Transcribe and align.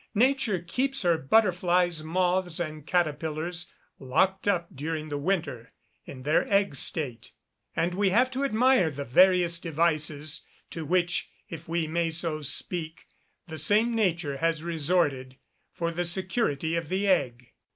Nature 0.15 0.57
keeps 0.57 1.03
her 1.03 1.15
butterflies, 1.15 2.03
moths, 2.03 2.59
and 2.59 2.87
caterpillars, 2.87 3.71
locked 3.99 4.47
up 4.47 4.67
during 4.73 5.09
the 5.09 5.17
winter, 5.19 5.73
in 6.05 6.23
their 6.23 6.51
egg 6.51 6.73
state; 6.73 7.33
and 7.75 7.93
we 7.93 8.09
have 8.09 8.31
to 8.31 8.43
admire 8.43 8.89
the 8.89 9.05
various 9.05 9.59
devices 9.59 10.43
to 10.71 10.83
which, 10.85 11.29
if 11.49 11.67
we 11.67 11.85
may 11.85 12.09
so 12.09 12.41
speak, 12.41 13.05
the 13.45 13.59
same 13.59 13.93
nature 13.93 14.37
has 14.37 14.63
resorted 14.63 15.35
for 15.71 15.91
the 15.91 16.03
security 16.03 16.75
of 16.75 16.89
the 16.89 17.05
egg. 17.07 17.49